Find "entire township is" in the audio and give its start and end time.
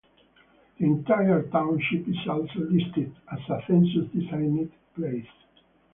0.85-2.17